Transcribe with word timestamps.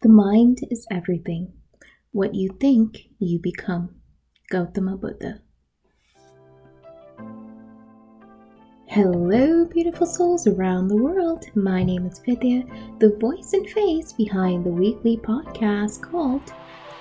The 0.00 0.08
mind 0.08 0.60
is 0.70 0.86
everything. 0.92 1.54
What 2.12 2.32
you 2.32 2.50
think, 2.60 3.08
you 3.18 3.40
become. 3.40 3.96
Gautama 4.48 4.96
Buddha. 4.96 5.40
Hello, 8.86 9.64
beautiful 9.64 10.06
souls 10.06 10.46
around 10.46 10.86
the 10.86 10.96
world. 10.96 11.46
My 11.56 11.82
name 11.82 12.06
is 12.06 12.20
Vidya, 12.20 12.62
the 13.00 13.16
voice 13.20 13.52
and 13.54 13.68
face 13.70 14.12
behind 14.12 14.64
the 14.64 14.70
weekly 14.70 15.16
podcast 15.16 16.00
called 16.00 16.52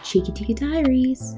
Chikka 0.01 0.33
Tikka 0.33 0.55
Diaries. 0.55 1.35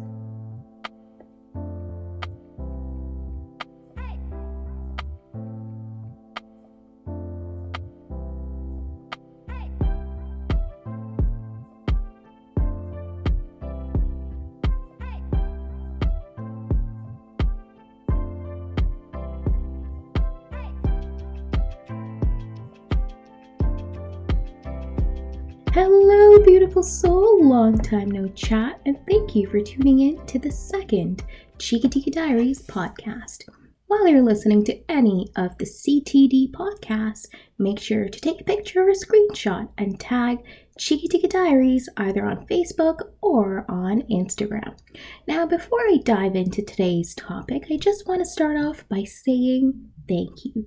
Hello, 25.82 26.44
beautiful 26.44 26.84
soul. 26.84 27.42
Long 27.42 27.78
time 27.78 28.12
no 28.12 28.28
chat, 28.28 28.82
and 28.86 28.98
thank 29.08 29.34
you 29.34 29.48
for 29.48 29.62
tuning 29.62 30.02
in 30.02 30.26
to 30.26 30.38
the 30.38 30.52
second 30.52 31.24
Tikka 31.58 32.12
Diaries 32.12 32.62
podcast. 32.64 33.48
While 33.88 34.06
you're 34.10 34.22
listening 34.22 34.66
to 34.66 34.92
any 34.92 35.30
of 35.38 35.58
the 35.58 35.64
CTD 35.64 36.52
podcasts, 36.52 37.28
make 37.58 37.80
sure 37.80 38.10
to 38.10 38.20
take 38.20 38.42
a 38.42 38.44
picture 38.44 38.84
or 38.84 38.90
a 38.90 38.94
screenshot 38.94 39.70
and 39.78 39.98
tag 39.98 40.40
Chikka 40.78 41.12
Tikka 41.12 41.30
Diaries 41.30 41.88
either 41.96 42.26
on 42.26 42.46
Facebook 42.48 42.98
or 43.22 43.66
on 43.70 44.02
Instagram. 44.12 44.78
Now, 45.30 45.46
before 45.46 45.80
I 45.80 46.02
dive 46.04 46.36
into 46.36 46.62
today's 46.62 47.16
topic, 47.16 47.68
I 47.72 47.78
just 47.78 48.06
want 48.06 48.20
to 48.20 48.26
start 48.26 48.58
off 48.58 48.84
by 48.90 49.06
saying 49.06 49.92
thank 50.10 50.44
you. 50.44 50.66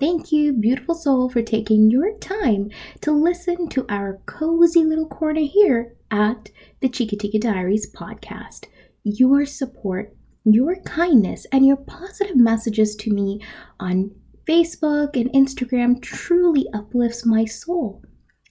Thank 0.00 0.32
you, 0.32 0.54
beautiful 0.54 0.94
soul, 0.94 1.28
for 1.28 1.42
taking 1.42 1.90
your 1.90 2.16
time 2.20 2.70
to 3.02 3.12
listen 3.12 3.68
to 3.68 3.84
our 3.90 4.18
cozy 4.24 4.82
little 4.82 5.06
corner 5.06 5.42
here 5.42 5.94
at 6.10 6.48
the 6.80 6.88
Chikka 6.88 7.18
Tikka 7.18 7.38
Diaries 7.38 7.92
podcast. 7.92 8.64
Your 9.04 9.44
support, 9.44 10.16
your 10.44 10.76
kindness, 10.86 11.46
and 11.52 11.66
your 11.66 11.76
positive 11.76 12.36
messages 12.36 12.96
to 12.96 13.12
me 13.12 13.42
on 13.78 14.12
Facebook 14.48 15.20
and 15.20 15.30
Instagram 15.32 16.00
truly 16.00 16.66
uplifts 16.72 17.26
my 17.26 17.44
soul. 17.44 18.02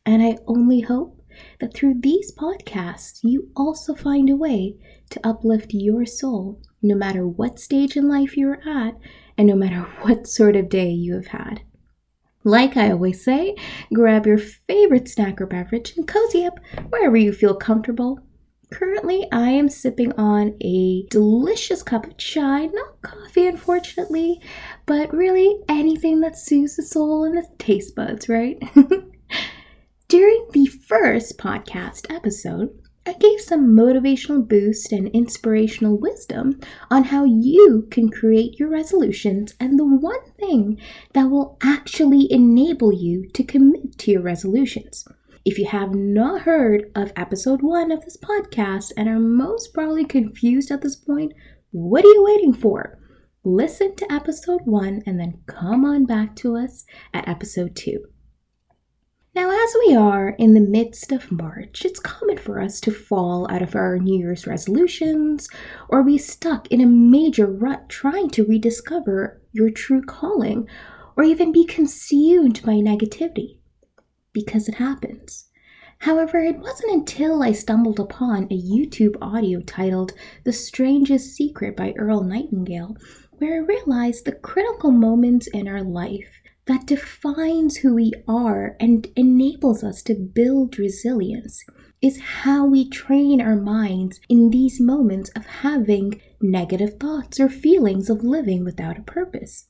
And 0.06 0.22
I 0.22 0.38
only 0.46 0.82
hope 0.82 1.19
that 1.60 1.74
through 1.74 2.02
these 2.02 2.32
podcasts, 2.32 3.20
you 3.24 3.50
also 3.56 3.96
find 3.96 4.30
a 4.30 4.36
way 4.36 4.76
to 5.10 5.28
uplift 5.28 5.74
your 5.74 6.06
soul, 6.06 6.62
no 6.82 6.96
matter 6.96 7.28
what 7.28 7.60
stage 7.60 7.96
in 7.96 8.08
life 8.08 8.38
you're 8.38 8.62
at 8.68 8.96
and 9.38 9.48
no 9.48 9.56
matter 9.56 9.82
what 10.02 10.28
sort 10.28 10.56
of 10.56 10.70
day 10.70 10.90
you 10.90 11.16
have 11.16 11.28
had. 11.28 11.62
Like 12.44 12.78
I 12.78 12.92
always 12.92 13.24
say, 13.24 13.56
grab 13.94 14.26
your 14.26 14.38
favorite 14.38 15.10
snack 15.10 15.42
or 15.42 15.46
beverage 15.46 15.96
and 15.98 16.08
cozy 16.08 16.46
up 16.46 16.60
wherever 16.90 17.18
you 17.18 17.34
feel 17.34 17.56
comfortable. 17.56 18.20
Currently, 18.72 19.28
I 19.32 19.50
am 19.50 19.68
sipping 19.68 20.14
on 20.14 20.56
a 20.62 21.04
delicious 21.10 21.82
cup 21.82 22.06
of 22.06 22.18
chai, 22.18 22.68
not 22.68 23.02
coffee, 23.02 23.48
unfortunately, 23.48 24.40
but 24.86 25.12
really 25.14 25.60
anything 25.68 26.22
that 26.22 26.38
soothes 26.38 26.76
the 26.76 26.84
soul 26.84 27.24
and 27.24 27.36
the 27.36 27.48
taste 27.58 27.96
buds, 27.96 28.30
right? 28.30 28.62
During 30.10 30.48
the 30.54 30.66
first 30.66 31.38
podcast 31.38 32.12
episode, 32.12 32.76
I 33.06 33.14
gave 33.14 33.40
some 33.42 33.76
motivational 33.76 34.48
boost 34.48 34.92
and 34.92 35.08
inspirational 35.10 36.00
wisdom 36.00 36.60
on 36.90 37.04
how 37.04 37.26
you 37.26 37.88
can 37.92 38.10
create 38.10 38.58
your 38.58 38.70
resolutions 38.70 39.54
and 39.60 39.78
the 39.78 39.86
one 39.86 40.32
thing 40.40 40.82
that 41.14 41.30
will 41.30 41.60
actually 41.62 42.26
enable 42.34 42.92
you 42.92 43.30
to 43.36 43.44
commit 43.44 44.00
to 44.00 44.10
your 44.10 44.24
resolutions. 44.24 45.08
If 45.46 45.60
you 45.60 45.68
have 45.68 45.94
not 45.94 46.42
heard 46.42 46.92
of 46.96 47.14
episode 47.16 47.62
one 47.62 47.92
of 47.92 48.04
this 48.04 48.18
podcast 48.18 48.92
and 48.98 49.08
are 49.08 49.20
most 49.20 49.76
probably 49.76 50.06
confused 50.06 50.72
at 50.72 50.82
this 50.82 50.96
point, 50.96 51.34
what 51.70 52.04
are 52.04 52.08
you 52.08 52.24
waiting 52.24 52.56
for? 52.56 52.98
Listen 53.44 53.96
to 53.98 54.12
episode 54.12 54.62
one 54.66 55.04
and 55.06 55.20
then 55.20 55.44
come 55.46 55.86
on 55.86 56.08
back 56.08 56.36
to 56.38 56.58
us 56.58 56.84
at 57.14 57.28
episode 57.28 57.76
two. 57.76 58.06
Now, 59.40 59.52
as 59.52 59.74
we 59.88 59.96
are 59.96 60.36
in 60.38 60.54
the 60.54 60.60
midst 60.60 61.14
of 61.14 61.32
March, 61.32 61.86
it's 61.86 62.02
common 62.02 62.38
for 62.38 62.60
us 62.60 62.82
to 62.82 62.92
fall 62.92 63.50
out 63.50 63.62
of 63.62 63.74
our 63.74 63.98
New 63.98 64.20
Year's 64.20 64.46
resolutions 64.46 65.48
or 65.88 66.04
be 66.04 66.18
stuck 66.18 66.68
in 66.68 66.82
a 66.82 66.86
major 66.86 67.46
rut 67.46 67.88
trying 67.88 68.32
to 68.32 68.44
rediscover 68.44 69.42
your 69.54 69.70
true 69.70 70.02
calling 70.02 70.68
or 71.16 71.24
even 71.24 71.54
be 71.54 71.64
consumed 71.64 72.62
by 72.66 72.74
negativity. 72.74 73.60
Because 74.34 74.68
it 74.68 74.76
happens. 74.76 75.48
However, 76.00 76.40
it 76.40 76.60
wasn't 76.60 76.92
until 76.92 77.42
I 77.42 77.54
stumbled 77.54 78.02
upon 78.02 78.44
a 78.52 78.62
YouTube 78.62 79.16
audio 79.22 79.62
titled 79.62 80.12
The 80.44 80.52
Strangest 80.52 81.34
Secret 81.34 81.78
by 81.78 81.94
Earl 81.98 82.24
Nightingale 82.24 82.98
where 83.38 83.54
I 83.54 83.66
realized 83.66 84.26
the 84.26 84.34
critical 84.34 84.92
moments 84.92 85.48
in 85.48 85.70
our 85.70 85.82
life 85.82 86.42
that 86.70 86.86
defines 86.86 87.78
who 87.78 87.96
we 87.96 88.14
are 88.28 88.78
and 88.80 89.08
enables 89.16 89.84
us 89.84 90.04
to 90.04 90.14
build 90.14 90.78
resilience 90.78 91.66
is 92.00 92.22
how 92.22 92.64
we 92.64 92.88
train 92.88 93.42
our 93.42 93.56
minds 93.56 94.20
in 94.30 94.52
these 94.52 94.80
moments 94.80 95.32
of 95.36 95.48
having 95.48 96.22
negative 96.40 97.00
thoughts 97.00 97.40
or 97.40 97.50
feelings 97.50 98.08
of 98.08 98.24
living 98.24 98.64
without 98.64 99.00
a 99.00 99.02
purpose. 99.02 99.68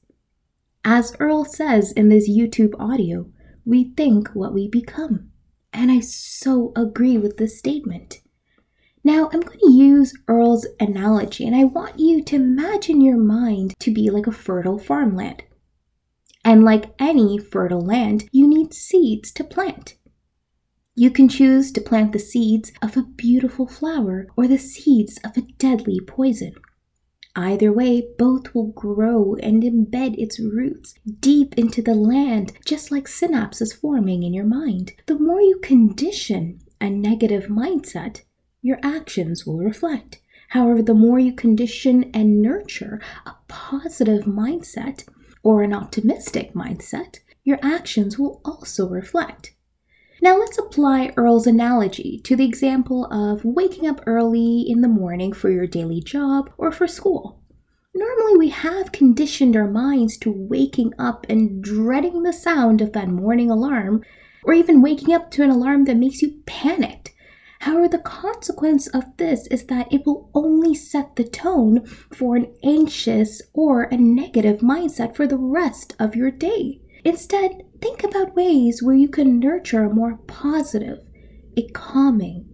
As 0.84 1.16
Earl 1.22 1.46
says 1.46 1.94
in 1.94 2.10
this 2.10 2.30
YouTube 2.30 2.78
audio, 2.78 3.28
we 3.64 3.94
think 3.96 4.28
what 4.31 4.54
we 4.54 4.68
become. 4.68 5.30
And 5.72 5.90
I 5.90 6.02
so 6.02 6.74
agree 6.76 7.18
with 7.18 7.38
this 7.38 7.58
statement. 7.58 8.20
Now, 9.06 9.30
I'm 9.31 9.40
going 9.40 9.60
to 9.60 9.72
use 9.72 10.14
Earl's 10.28 10.68
analogy, 10.81 11.48
and 11.48 11.56
I 11.56 11.64
want 11.64 11.98
you 11.98 12.22
to 12.26 12.36
imagine 12.36 13.00
your 13.00 13.18
mind 13.18 13.74
to 13.80 13.90
be 13.90 14.10
like 14.10 14.28
a 14.28 14.34
fertile 14.34 14.78
farmland. 14.78 15.44
And 16.44 16.64
like 16.64 16.94
any 17.00 17.38
fertile 17.38 17.82
land, 17.82 18.30
you 18.32 18.48
need 18.48 18.74
seeds 18.74 19.32
to 19.34 19.44
plant. 19.44 19.96
You 20.96 21.12
can 21.12 21.30
choose 21.30 21.72
to 21.72 21.82
plant 21.82 22.12
the 22.12 22.20
seeds 22.20 22.72
of 22.82 22.98
a 22.98 23.04
beautiful 23.04 23.68
flower 23.68 24.28
or 24.36 24.48
the 24.48 24.58
seeds 24.58 25.18
of 25.24 25.38
a 25.38 25.48
deadly 25.58 26.00
poison. 26.06 26.54
Either 27.36 27.72
way, 27.72 28.06
both 28.18 28.54
will 28.54 28.72
grow 28.72 29.36
and 29.36 29.64
embed 29.64 30.18
its 30.18 30.40
roots 30.40 30.96
deep 31.20 31.54
into 31.58 31.82
the 31.82 31.94
land, 31.94 32.54
just 32.66 32.92
like 32.92 33.06
synapses 33.06 33.74
forming 33.74 34.24
in 34.24 34.34
your 34.34 34.46
mind. 34.46 34.94
The 35.06 35.18
more 35.18 35.40
you 35.40 35.60
condition 35.62 36.60
a 36.82 36.90
negative 36.90 37.46
mindset, 37.46 38.24
your 38.62 38.80
actions 38.84 39.46
will 39.46 39.60
reflect. 39.60 40.20
However, 40.50 40.82
the 40.82 40.94
more 40.94 41.20
you 41.20 41.32
condition 41.32 42.10
and 42.14 42.42
nurture 42.42 43.00
a 43.26 43.36
positive 43.48 44.26
mindset, 44.26 45.08
or 45.44 45.64
an 45.64 45.74
optimistic 45.74 46.54
mindset, 46.54 47.20
your 47.44 47.60
actions 47.62 48.20
will 48.20 48.42
also 48.44 48.88
reflect. 48.88 49.56
Now 50.22 50.38
let's 50.38 50.58
apply 50.58 51.14
Earl's 51.16 51.48
analogy 51.48 52.20
to 52.26 52.36
the 52.36 52.46
example 52.46 53.06
of 53.06 53.46
waking 53.46 53.88
up 53.88 54.02
early 54.06 54.66
in 54.68 54.82
the 54.82 54.88
morning 54.88 55.32
for 55.32 55.50
your 55.50 55.66
daily 55.66 56.02
job 56.02 56.52
or 56.58 56.72
for 56.72 56.88
school. 56.88 57.42
Normally, 57.96 58.38
we 58.38 58.50
have 58.50 58.92
conditioned 58.92 59.56
our 59.56 59.70
minds 59.70 60.18
to 60.20 60.32
waking 60.32 60.94
up 61.00 61.26
and 61.30 61.64
dreading 61.64 62.24
the 62.24 62.34
sound 62.34 62.82
of 62.82 62.94
that 62.94 63.08
morning 63.08 63.50
alarm, 63.50 64.04
or 64.44 64.54
even 64.54 64.82
waking 64.82 65.14
up 65.14 65.32
to 65.32 65.44
an 65.44 65.50
alarm 65.50 65.86
that 65.86 65.98
makes 65.98 66.22
you 66.22 66.42
panicked 66.46 67.12
However, 67.59 67.90
the 67.90 68.00
consequence 68.00 68.88
of 68.88 69.04
this 69.18 69.45
is 69.48 69.66
that 69.66 69.92
it 69.92 70.06
will 70.06 70.30
only 70.34 70.74
set 70.74 71.16
the 71.16 71.25
tone 71.25 71.86
for 72.13 72.38
an 72.38 72.54
anxious 72.63 73.42
or 73.54 73.84
a 73.84 73.98
negative 73.98 74.60
mindset 74.60 75.16
for 75.16 75.28
the 75.28 75.38
rest 75.38 75.94
of 76.00 76.16
your 76.16 76.31
day. 76.31 76.80
Instead, 77.04 77.63
think 77.81 78.04
about 78.04 78.36
ways 78.36 78.81
where 78.81 78.95
you 78.95 79.10
can 79.10 79.39
nurture 79.39 79.84
a 79.84 79.94
more 79.94 80.18
positive, 80.28 81.00
a 81.57 81.68
calming, 81.69 82.45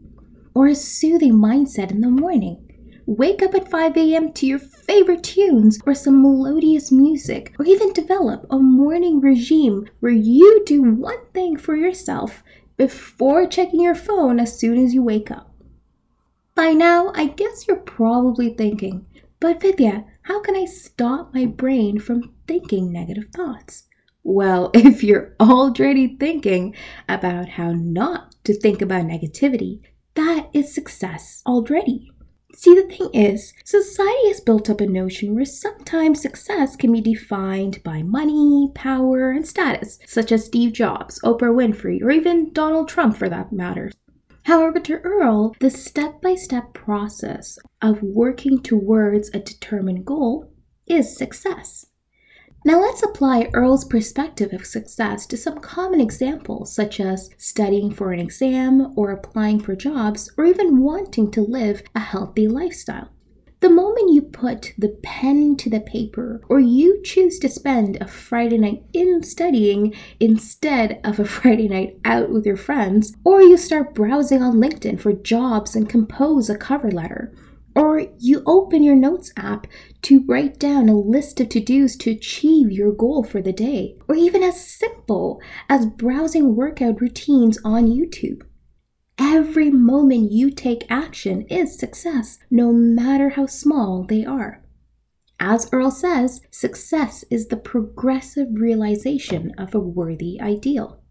or 0.56 0.68
a 0.68 0.76
soothing 0.76 1.34
mindset 1.34 1.92
in 1.92 2.02
the 2.02 2.10
morning. 2.10 2.62
Wake 3.06 3.44
up 3.44 3.54
at 3.54 3.70
5 3.70 3.96
a.m. 3.98 4.34
to 4.34 4.48
your 4.48 4.58
favorite 4.58 5.24
tunes 5.24 5.78
or 5.86 5.94
some 5.94 6.24
melodious 6.24 6.92
music, 6.92 7.54
or 7.60 7.66
even 7.66 7.94
develop 7.94 8.48
a 8.50 8.58
morning 8.58 9.22
regime 9.22 9.88
where 10.00 10.12
you 10.12 10.64
do 10.66 10.82
one 10.82 11.24
thing 11.32 11.58
for 11.58 11.76
yourself 11.76 12.42
before 12.78 13.48
checking 13.48 13.82
your 13.82 13.96
phone 13.96 14.40
as 14.40 14.60
soon 14.60 14.84
as 14.84 14.94
you 14.94 15.04
wake 15.04 15.32
up. 15.32 15.52
By 16.56 16.72
now, 16.72 17.12
I 17.16 17.28
guess 17.28 17.68
you're 17.68 17.78
probably 17.78 18.54
thinking, 18.54 19.06
but 19.40 19.62
Vidya, 19.62 20.06
how 20.24 20.42
can 20.42 20.56
I 20.56 20.66
stop 20.66 21.34
my 21.34 21.46
brain 21.46 22.00
from 22.00 22.34
thinking 22.48 22.92
negative 22.92 23.26
thoughts? 23.36 23.84
Well, 24.24 24.72
if 24.74 25.04
you're 25.04 25.36
already 25.40 26.16
thinking 26.18 26.76
about 27.08 27.50
how 27.50 27.72
not 27.72 28.36
to 28.46 28.54
think 28.54 28.82
about 28.82 29.04
negativity, 29.04 29.82
that 30.16 30.50
is 30.54 30.74
success 30.74 31.44
already. 31.46 32.12
See, 32.58 32.74
the 32.74 32.84
thing 32.84 33.10
is, 33.14 33.54
society 33.66 34.30
has 34.30 34.40
built 34.40 34.70
up 34.70 34.80
a 34.80 34.88
notion 34.88 35.36
where 35.36 35.44
sometimes 35.44 36.22
success 36.22 36.78
can 36.78 36.94
be 36.94 37.02
defined 37.02 37.84
by 37.84 38.02
money, 38.02 38.72
power, 38.74 39.32
and 39.32 39.46
status, 39.46 40.00
such 40.08 40.32
as 40.32 40.46
Steve 40.46 40.72
Jobs, 40.72 41.20
Oprah 41.22 41.54
Winfrey, 41.54 42.02
or 42.02 42.12
even 42.12 42.54
Donald 42.54 42.88
Trump 42.88 43.18
for 43.18 43.28
that 43.28 43.52
matter. 43.52 43.92
However, 44.44 44.80
to 44.80 45.00
Earl, 45.00 45.54
the 45.60 45.70
step 45.70 46.22
by 46.22 46.36
step 46.36 46.74
process 46.74 47.60
of 47.82 48.02
working 48.02 48.62
towards 48.62 49.30
a 49.34 49.40
determined 49.40 50.06
goal 50.06 50.50
is 50.88 51.18
success. 51.18 51.88
Now 52.68 52.82
let's 52.82 53.04
apply 53.04 53.52
Earl's 53.54 53.86
perspective 53.86 54.52
of 54.52 54.66
success 54.66 55.28
to 55.28 55.38
some 55.38 55.60
common 55.60 56.02
examples, 56.02 56.74
such 56.74 57.00
as 57.00 57.30
studying 57.38 57.94
for 57.94 58.12
an 58.12 58.20
exam, 58.20 58.92
or 58.96 59.12
applying 59.12 59.60
for 59.60 59.76
jobs, 59.76 60.32
or 60.36 60.46
even 60.46 60.82
wanting 60.82 61.30
to 61.32 61.42
live 61.42 61.84
a 61.94 62.00
healthy 62.00 62.48
lifestyle. 62.48 63.12
The 63.60 63.70
moment 63.70 64.16
you 64.16 64.24
put 64.24 64.74
the 64.80 64.98
pen 65.04 65.58
to 65.58 65.70
the 65.70 65.80
paper, 65.80 66.42
or 66.50 66.60
you 66.60 67.04
choose 67.04 67.38
to 67.40 67.50
spend 67.50 68.00
a 68.02 68.08
Friday 68.08 68.58
night 68.58 68.82
in 68.94 69.22
studying 69.22 69.94
instead 70.20 71.00
of 71.04 71.20
a 71.20 71.26
Friday 71.36 71.68
night 71.68 72.00
out 72.04 72.32
with 72.32 72.48
your 72.48 72.58
friends, 72.58 73.16
or 73.24 73.44
you 73.44 73.58
start 73.58 73.94
browsing 73.94 74.42
on 74.42 74.56
LinkedIn 74.56 75.00
for 75.00 75.14
jobs 75.14 75.76
and 75.76 75.88
compose 75.88 76.50
a 76.50 76.58
cover 76.58 76.90
letter, 76.90 77.32
or 77.76 78.08
you 78.18 78.42
open 78.46 78.84
your 78.84 78.96
notes 78.96 79.32
app 79.36 79.68
to 80.02 80.24
write 80.28 80.60
down 80.60 80.88
a 80.88 80.98
list 80.98 81.40
of 81.40 81.50
to 81.50 81.60
dos 81.60 81.96
to 81.98 82.12
achieve 82.12 82.72
your 82.72 82.92
goal 82.92 83.24
for 83.24 83.42
the 83.42 83.52
day, 83.52 83.98
or 84.08 84.16
even 84.16 84.42
as 84.42 84.66
simple 84.66 85.42
as 85.70 85.86
browsing 85.86 86.56
workout 86.56 87.02
routines 87.02 87.60
on 87.66 87.88
YouTube. 87.88 88.42
Every 89.18 89.70
moment 89.72 90.32
you 90.32 90.52
take 90.52 90.90
action 90.90 91.44
is 91.44 91.78
success, 91.78 92.38
no 92.50 92.74
matter 92.74 93.30
how 93.30 93.46
small 93.46 94.06
they 94.08 94.26
are. 94.26 94.62
As 95.40 95.70
Earl 95.72 95.92
says, 95.92 96.42
success 96.52 97.26
is 97.30 97.48
the 97.48 97.58
progressive 97.58 98.48
realization 98.54 99.54
of 99.58 99.76
a 99.76 99.80
worthy 99.80 100.40
ideal 100.40 101.02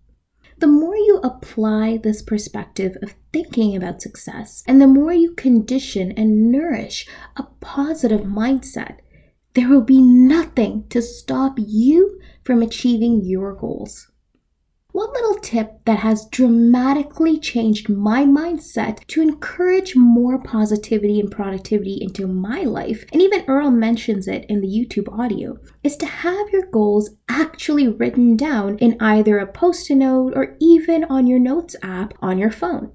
the 0.65 0.71
more 0.71 0.97
you 0.97 1.21
apply 1.23 1.99
this 1.99 2.23
perspective 2.23 2.97
of 3.03 3.15
thinking 3.35 3.77
about 3.77 4.01
success, 4.01 4.65
and 4.67 4.81
the 4.81 4.87
more 4.87 5.13
you 5.13 5.35
condition 5.35 6.11
and 6.13 6.51
nourish 6.51 7.07
a 7.37 7.43
positive 7.61 8.23
mindset, 8.23 9.01
there 9.53 9.69
will 9.69 9.83
be 9.83 10.01
nothing 10.01 10.89
to 10.89 11.03
stop 11.03 11.59
you 11.59 12.19
from 12.45 12.63
achieving 12.63 13.21
your 13.23 13.53
goals. 13.53 14.11
One 14.95 15.13
little 15.13 15.41
tip 15.41 15.85
that 15.87 15.99
has 15.99 16.29
dramatically 16.29 17.37
changed 17.37 17.89
my 17.89 18.25
mindset 18.25 19.05
to 19.09 19.23
encourage 19.23 19.97
more 19.97 20.39
positivity 20.39 21.19
and 21.19 21.29
productivity 21.29 21.99
into 22.01 22.29
my 22.29 22.61
life, 22.61 23.05
and 23.13 23.21
even 23.21 23.45
Earl 23.49 23.73
mentions 23.73 24.29
it 24.29 24.47
in 24.49 24.61
the 24.61 24.69
YouTube 24.69 25.13
audio, 25.13 25.59
is 25.83 25.97
to 25.97 26.07
have 26.07 26.49
your 26.51 26.67
goals 26.67 27.11
actually 27.29 27.89
written 27.89 28.37
down 28.37 28.79
in 28.79 28.97
either 29.01 29.39
a 29.41 29.49
post 29.49 29.91
it 29.91 29.97
note 29.97 30.33
or 30.37 30.57
even 30.61 31.03
on 31.03 31.27
your 31.27 31.41
notes 31.41 31.75
app 31.83 32.15
on 32.23 32.39
your 32.39 32.53
phone. 32.53 32.93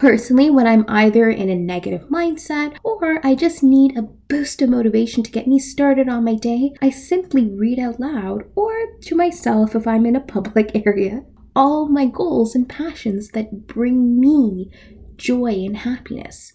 Personally, 0.00 0.48
when 0.48 0.66
I'm 0.66 0.86
either 0.88 1.28
in 1.28 1.50
a 1.50 1.54
negative 1.54 2.08
mindset 2.08 2.78
or 2.82 3.20
I 3.22 3.34
just 3.34 3.62
need 3.62 3.98
a 3.98 4.02
boost 4.02 4.62
of 4.62 4.70
motivation 4.70 5.22
to 5.22 5.30
get 5.30 5.46
me 5.46 5.58
started 5.58 6.08
on 6.08 6.24
my 6.24 6.36
day, 6.36 6.72
I 6.80 6.88
simply 6.88 7.50
read 7.50 7.78
out 7.78 8.00
loud 8.00 8.44
or 8.54 8.72
to 9.02 9.14
myself 9.14 9.76
if 9.76 9.86
I'm 9.86 10.06
in 10.06 10.16
a 10.16 10.20
public 10.20 10.70
area 10.86 11.26
all 11.54 11.86
my 11.86 12.06
goals 12.06 12.54
and 12.54 12.66
passions 12.66 13.28
that 13.32 13.66
bring 13.66 14.18
me 14.18 14.70
joy 15.16 15.52
and 15.52 15.76
happiness. 15.76 16.54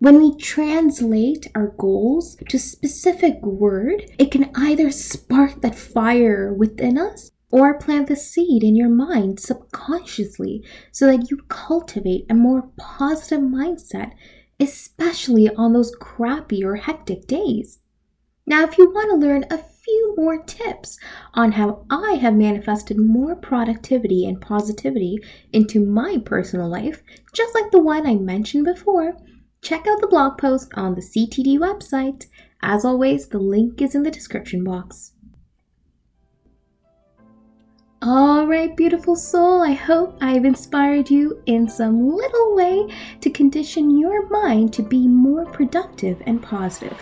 When 0.00 0.18
we 0.18 0.36
translate 0.36 1.46
our 1.54 1.68
goals 1.78 2.36
to 2.50 2.58
specific 2.58 3.40
word, 3.40 4.12
it 4.18 4.30
can 4.30 4.50
either 4.54 4.90
spark 4.90 5.62
that 5.62 5.74
fire 5.74 6.52
within 6.52 6.98
us 6.98 7.30
or 7.54 7.78
plant 7.78 8.08
the 8.08 8.16
seed 8.16 8.64
in 8.64 8.74
your 8.74 8.88
mind 8.88 9.38
subconsciously 9.38 10.60
so 10.90 11.06
that 11.06 11.30
you 11.30 11.36
cultivate 11.46 12.26
a 12.28 12.34
more 12.34 12.68
positive 12.76 13.38
mindset, 13.38 14.10
especially 14.58 15.48
on 15.50 15.72
those 15.72 15.94
crappy 16.00 16.64
or 16.64 16.74
hectic 16.74 17.28
days. 17.28 17.78
Now, 18.44 18.64
if 18.64 18.76
you 18.76 18.90
want 18.90 19.10
to 19.10 19.24
learn 19.24 19.44
a 19.52 19.62
few 19.84 20.14
more 20.16 20.42
tips 20.42 20.98
on 21.34 21.52
how 21.52 21.86
I 21.88 22.18
have 22.20 22.34
manifested 22.34 22.98
more 22.98 23.36
productivity 23.36 24.26
and 24.26 24.40
positivity 24.40 25.20
into 25.52 25.78
my 25.78 26.18
personal 26.24 26.68
life, 26.68 27.04
just 27.32 27.54
like 27.54 27.70
the 27.70 27.78
one 27.78 28.04
I 28.04 28.16
mentioned 28.16 28.64
before, 28.64 29.16
check 29.62 29.86
out 29.86 30.00
the 30.00 30.08
blog 30.08 30.38
post 30.38 30.72
on 30.74 30.96
the 30.96 31.02
CTD 31.02 31.60
website. 31.60 32.26
As 32.62 32.84
always, 32.84 33.28
the 33.28 33.38
link 33.38 33.80
is 33.80 33.94
in 33.94 34.02
the 34.02 34.10
description 34.10 34.64
box. 34.64 35.13
All 38.06 38.46
right, 38.46 38.76
beautiful 38.76 39.16
soul, 39.16 39.62
I 39.62 39.72
hope 39.72 40.18
I've 40.20 40.44
inspired 40.44 41.08
you 41.08 41.40
in 41.46 41.66
some 41.66 42.06
little 42.14 42.54
way 42.54 42.94
to 43.22 43.30
condition 43.30 43.96
your 43.98 44.28
mind 44.28 44.74
to 44.74 44.82
be 44.82 45.08
more 45.08 45.46
productive 45.46 46.22
and 46.26 46.42
positive. 46.42 47.00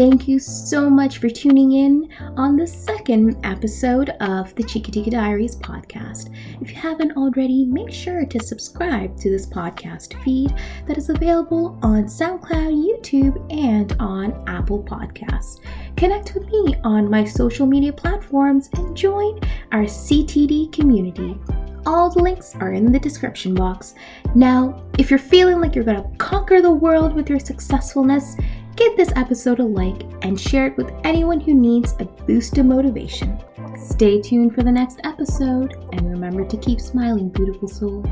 Thank 0.00 0.26
you 0.26 0.38
so 0.38 0.88
much 0.88 1.18
for 1.18 1.28
tuning 1.28 1.72
in 1.72 2.08
on 2.38 2.56
the 2.56 2.66
second 2.66 3.36
episode 3.44 4.08
of 4.20 4.54
the 4.54 4.62
Chikka 4.62 4.90
Tikka 4.90 5.10
Diaries 5.10 5.56
podcast. 5.56 6.34
If 6.62 6.70
you 6.70 6.76
haven't 6.76 7.18
already, 7.18 7.66
make 7.66 7.92
sure 7.92 8.24
to 8.24 8.42
subscribe 8.42 9.18
to 9.18 9.28
this 9.28 9.44
podcast 9.44 10.18
feed 10.24 10.54
that 10.86 10.96
is 10.96 11.10
available 11.10 11.78
on 11.82 12.04
SoundCloud, 12.04 12.72
YouTube, 12.82 13.46
and 13.52 13.94
on 14.00 14.42
Apple 14.48 14.82
Podcasts. 14.82 15.60
Connect 15.98 16.32
with 16.32 16.46
me 16.46 16.76
on 16.82 17.10
my 17.10 17.22
social 17.22 17.66
media 17.66 17.92
platforms 17.92 18.70
and 18.76 18.96
join 18.96 19.38
our 19.70 19.82
CTD 19.82 20.72
community. 20.72 21.38
All 21.84 22.10
the 22.10 22.22
links 22.22 22.54
are 22.56 22.72
in 22.72 22.90
the 22.90 22.98
description 22.98 23.54
box. 23.54 23.94
Now, 24.34 24.82
if 24.98 25.10
you're 25.10 25.18
feeling 25.18 25.60
like 25.60 25.74
you're 25.74 25.84
going 25.84 26.02
to 26.02 26.16
conquer 26.18 26.60
the 26.60 26.70
world 26.70 27.14
with 27.14 27.28
your 27.28 27.38
successfulness, 27.38 28.36
give 28.80 28.96
this 28.96 29.12
episode 29.14 29.58
a 29.58 29.64
like 29.64 30.02
and 30.22 30.40
share 30.40 30.66
it 30.66 30.76
with 30.78 30.90
anyone 31.04 31.38
who 31.38 31.54
needs 31.54 31.94
a 31.98 32.06
boost 32.06 32.56
of 32.56 32.64
motivation. 32.64 33.38
Stay 33.76 34.22
tuned 34.22 34.54
for 34.54 34.62
the 34.62 34.72
next 34.72 35.00
episode 35.04 35.74
and 35.92 36.10
remember 36.10 36.46
to 36.46 36.56
keep 36.56 36.80
smiling, 36.80 37.28
beautiful 37.28 37.68
soul. 37.68 38.02